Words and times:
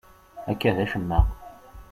Akka 0.51 0.71
d 0.75 0.77
acemma. 0.83 1.19